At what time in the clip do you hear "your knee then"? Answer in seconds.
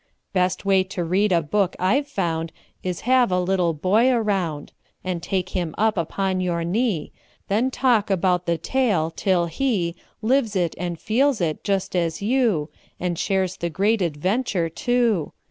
6.41-7.69